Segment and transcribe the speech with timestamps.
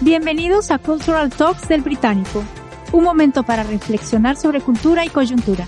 [0.00, 2.44] Bienvenidos a Cultural Talks del Británico,
[2.92, 5.66] un momento para reflexionar sobre cultura y coyuntura.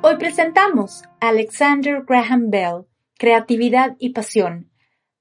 [0.00, 2.86] Hoy presentamos a Alexander Graham Bell,
[3.18, 4.70] Creatividad y Pasión,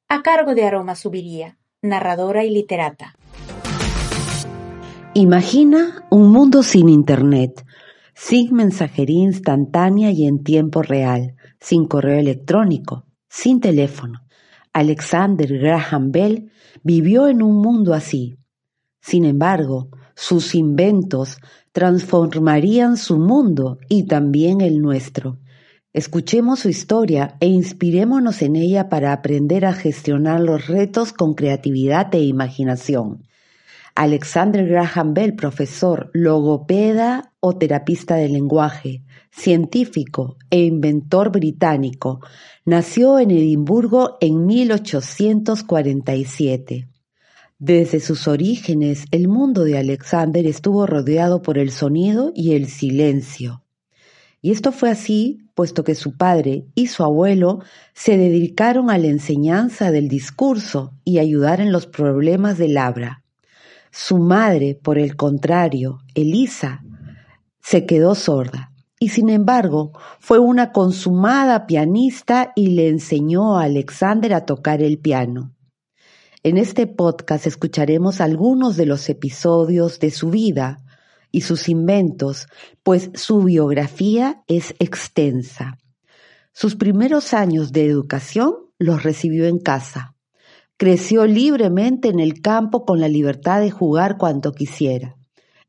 [0.08, 3.14] a cargo de Aroma Subiría, narradora y literata.
[5.14, 7.66] Imagina un mundo sin Internet,
[8.14, 14.27] sin mensajería instantánea y en tiempo real, sin correo electrónico, sin teléfono.
[14.78, 16.52] Alexander Graham Bell
[16.84, 18.38] vivió en un mundo así.
[19.02, 21.40] Sin embargo, sus inventos
[21.72, 25.40] transformarían su mundo y también el nuestro.
[25.94, 32.14] Escuchemos su historia e inspirémonos en ella para aprender a gestionar los retos con creatividad
[32.14, 33.24] e imaginación.
[34.00, 42.20] Alexander Graham Bell, profesor, logopeda o terapista de lenguaje, científico e inventor británico,
[42.64, 46.88] nació en Edimburgo en 1847.
[47.58, 53.64] Desde sus orígenes, el mundo de Alexander estuvo rodeado por el sonido y el silencio.
[54.44, 57.64] Y esto fue así, puesto que su padre y su abuelo
[57.96, 63.24] se dedicaron a la enseñanza del discurso y ayudar en los problemas del habla.
[64.00, 66.84] Su madre, por el contrario, Elisa,
[67.60, 74.36] se quedó sorda y sin embargo fue una consumada pianista y le enseñó a Alexander
[74.36, 75.56] a tocar el piano.
[76.44, 80.78] En este podcast escucharemos algunos de los episodios de su vida
[81.32, 82.46] y sus inventos,
[82.84, 85.80] pues su biografía es extensa.
[86.54, 90.17] Sus primeros años de educación los recibió en casa.
[90.80, 95.18] Creció libremente en el campo con la libertad de jugar cuanto quisiera.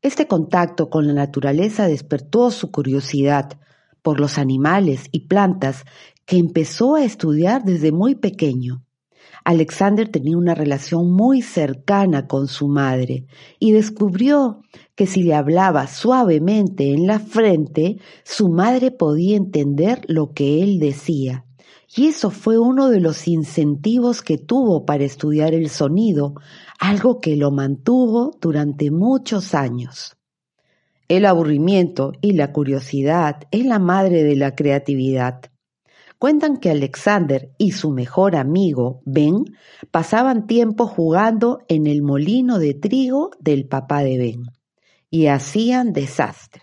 [0.03, 3.59] Este contacto con la naturaleza despertó su curiosidad
[4.03, 5.83] por los animales y plantas
[6.27, 8.83] que empezó a estudiar desde muy pequeño.
[9.43, 13.25] Alexander tenía una relación muy cercana con su madre
[13.57, 14.61] y descubrió
[14.93, 20.77] que si le hablaba suavemente en la frente, su madre podía entender lo que él
[20.77, 21.45] decía.
[21.95, 26.35] Y eso fue uno de los incentivos que tuvo para estudiar el sonido,
[26.79, 30.15] algo que lo mantuvo durante muchos años.
[31.07, 35.41] El aburrimiento y la curiosidad es la madre de la creatividad.
[36.19, 39.45] Cuentan que Alexander y su mejor amigo, Ben,
[39.89, 44.43] pasaban tiempo jugando en el molino de trigo del papá de Ben
[45.09, 46.61] y hacían desastre.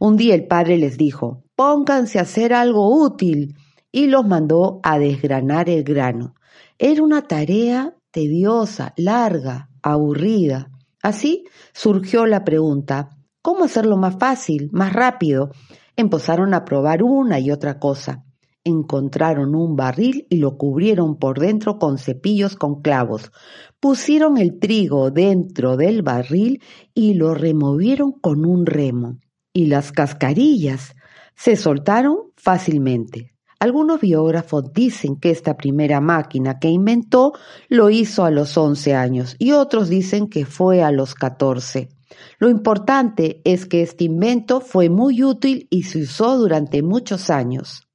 [0.00, 3.56] Un día el padre les dijo, pónganse a hacer algo útil
[3.92, 6.34] y los mandó a desgranar el grano.
[6.78, 10.70] Era una tarea tediosa, larga, aburrida.
[11.02, 13.10] Así surgió la pregunta,
[13.42, 15.50] ¿cómo hacerlo más fácil, más rápido?
[15.94, 18.24] Empezaron a probar una y otra cosa
[18.64, 23.32] encontraron un barril y lo cubrieron por dentro con cepillos con clavos.
[23.80, 26.62] Pusieron el trigo dentro del barril
[26.94, 29.18] y lo removieron con un remo.
[29.52, 30.94] Y las cascarillas
[31.34, 33.31] se soltaron fácilmente.
[33.62, 37.32] Algunos biógrafos dicen que esta primera máquina que inventó
[37.68, 41.88] lo hizo a los 11 años y otros dicen que fue a los 14.
[42.40, 47.86] Lo importante es que este invento fue muy útil y se usó durante muchos años.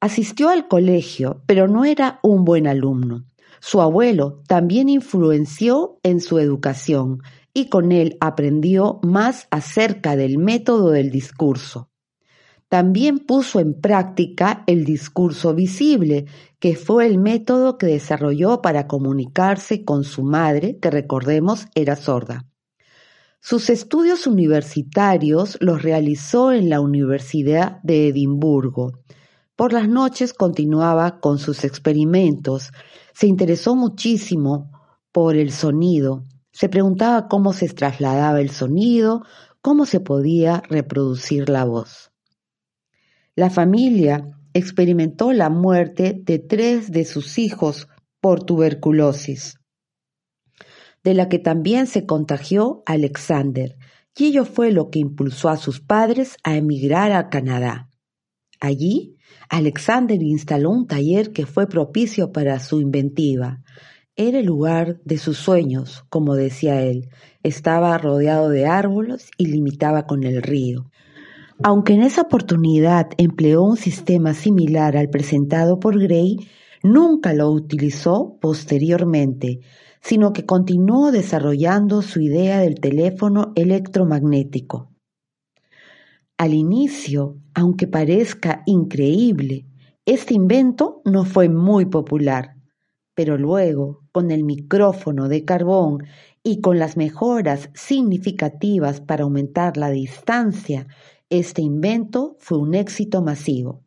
[0.00, 3.26] Asistió al colegio, pero no era un buen alumno.
[3.60, 7.20] Su abuelo también influenció en su educación
[7.52, 11.87] y con él aprendió más acerca del método del discurso.
[12.68, 16.26] También puso en práctica el discurso visible,
[16.58, 22.46] que fue el método que desarrolló para comunicarse con su madre, que recordemos era sorda.
[23.40, 28.92] Sus estudios universitarios los realizó en la Universidad de Edimburgo
[29.58, 32.70] por las noches continuaba con sus experimentos.
[33.12, 34.70] Se interesó muchísimo
[35.10, 36.22] por el sonido.
[36.52, 39.24] Se preguntaba cómo se trasladaba el sonido,
[39.60, 42.12] cómo se podía reproducir la voz.
[43.38, 47.86] La familia experimentó la muerte de tres de sus hijos
[48.20, 49.60] por tuberculosis,
[51.04, 53.76] de la que también se contagió Alexander,
[54.16, 57.88] y ello fue lo que impulsó a sus padres a emigrar a Canadá.
[58.58, 59.14] Allí
[59.48, 63.62] Alexander instaló un taller que fue propicio para su inventiva.
[64.16, 67.08] Era el lugar de sus sueños, como decía él.
[67.44, 70.90] Estaba rodeado de árboles y limitaba con el río.
[71.62, 76.36] Aunque en esa oportunidad empleó un sistema similar al presentado por Gray,
[76.84, 79.60] nunca lo utilizó posteriormente,
[80.00, 84.92] sino que continuó desarrollando su idea del teléfono electromagnético.
[86.36, 89.66] Al inicio, aunque parezca increíble,
[90.06, 92.54] este invento no fue muy popular,
[93.14, 96.04] pero luego, con el micrófono de carbón
[96.44, 100.86] y con las mejoras significativas para aumentar la distancia
[101.30, 103.84] este invento fue un éxito masivo.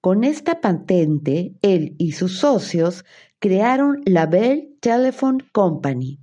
[0.00, 3.04] Con esta patente, él y sus socios
[3.38, 6.18] crearon la Bell Telephone Company.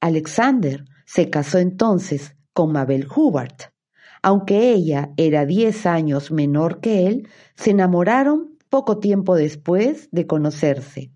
[0.00, 3.72] Alexander se casó entonces con Mabel Hubbard.
[4.22, 11.13] Aunque ella era diez años menor que él, se enamoraron poco tiempo después de conocerse.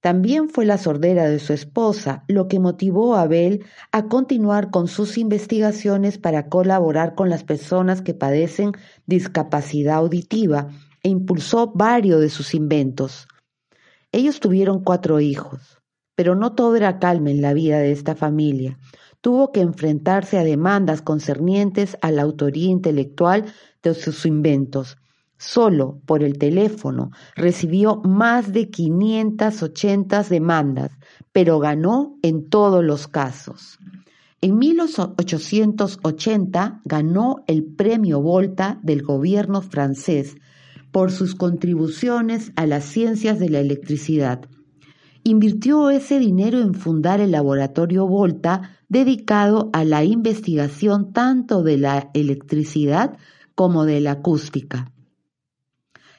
[0.00, 4.88] También fue la sordera de su esposa lo que motivó a Abel a continuar con
[4.88, 8.72] sus investigaciones para colaborar con las personas que padecen
[9.06, 10.68] discapacidad auditiva
[11.02, 13.28] e impulsó varios de sus inventos.
[14.10, 15.82] Ellos tuvieron cuatro hijos,
[16.14, 18.78] pero no todo era calma en la vida de esta familia.
[19.20, 23.52] Tuvo que enfrentarse a demandas concernientes a la autoría intelectual
[23.82, 24.96] de sus inventos
[25.42, 30.90] Solo por el teléfono recibió más de 580 demandas,
[31.32, 33.78] pero ganó en todos los casos.
[34.42, 40.36] En 1880 ganó el premio Volta del gobierno francés
[40.90, 44.42] por sus contribuciones a las ciencias de la electricidad.
[45.24, 52.10] Invirtió ese dinero en fundar el laboratorio Volta dedicado a la investigación tanto de la
[52.12, 53.16] electricidad
[53.54, 54.92] como de la acústica.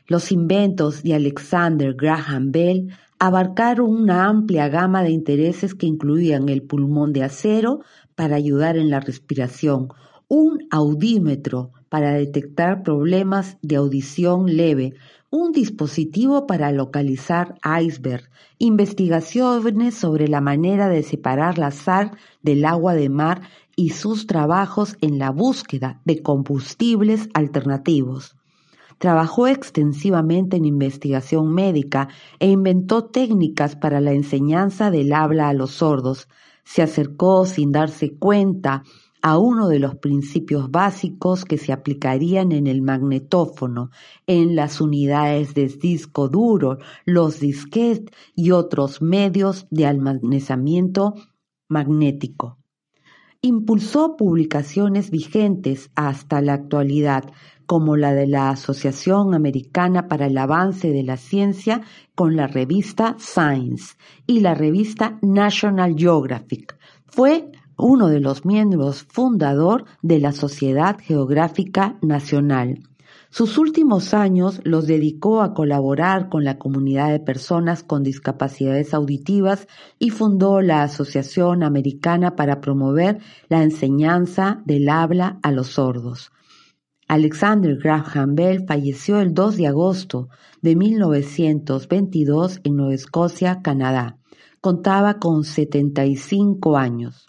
[0.07, 2.89] Los inventos de Alexander Graham Bell
[3.19, 7.81] abarcaron una amplia gama de intereses que incluían el pulmón de acero
[8.15, 9.89] para ayudar en la respiración,
[10.27, 14.93] un audímetro para detectar problemas de audición leve,
[15.29, 22.11] un dispositivo para localizar iceberg, investigaciones sobre la manera de separar la sal
[22.41, 23.41] del agua de mar
[23.75, 28.35] y sus trabajos en la búsqueda de combustibles alternativos.
[29.01, 35.71] Trabajó extensivamente en investigación médica e inventó técnicas para la enseñanza del habla a los
[35.71, 36.27] sordos.
[36.65, 38.83] Se acercó sin darse cuenta
[39.23, 43.89] a uno de los principios básicos que se aplicarían en el magnetófono,
[44.27, 51.15] en las unidades de disco duro, los disquetes y otros medios de almacenamiento
[51.67, 52.59] magnético.
[53.41, 57.23] Impulsó publicaciones vigentes hasta la actualidad,
[57.71, 61.79] como la de la Asociación Americana para el Avance de la Ciencia
[62.15, 63.95] con la revista Science
[64.27, 66.77] y la revista National Geographic.
[67.05, 72.79] Fue uno de los miembros fundador de la Sociedad Geográfica Nacional.
[73.29, 79.69] Sus últimos años los dedicó a colaborar con la comunidad de personas con discapacidades auditivas
[79.97, 86.33] y fundó la Asociación Americana para promover la enseñanza del habla a los sordos.
[87.11, 90.29] Alexander Graham Bell falleció el 2 de agosto
[90.61, 94.17] de 1922 en Nueva Escocia, Canadá.
[94.61, 97.27] Contaba con 75 años.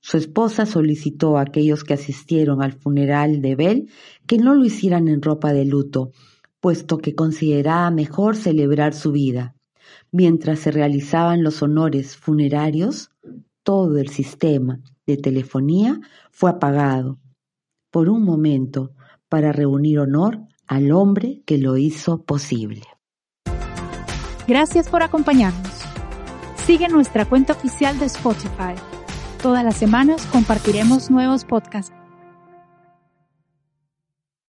[0.00, 3.88] Su esposa solicitó a aquellos que asistieron al funeral de Bell
[4.26, 6.10] que no lo hicieran en ropa de luto,
[6.60, 9.54] puesto que consideraba mejor celebrar su vida.
[10.12, 13.10] Mientras se realizaban los honores funerarios,
[13.62, 15.98] todo el sistema de telefonía
[16.30, 17.18] fue apagado.
[17.90, 18.92] Por un momento,
[19.28, 22.82] para reunir honor al hombre que lo hizo posible.
[24.46, 25.82] Gracias por acompañarnos.
[26.66, 28.74] Sigue nuestra cuenta oficial de Spotify.
[29.42, 31.92] Todas las semanas compartiremos nuevos podcasts